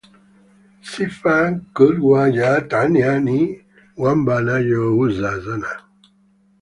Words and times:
Sifa 0.89 1.37
kubwa 1.75 2.19
ya 2.39 2.51
Tanya 2.69 3.11
ni 3.25 3.39
kwamba 3.99 4.35
nayo 4.47 4.81
huzaa 4.95 5.39
sana 5.45 5.69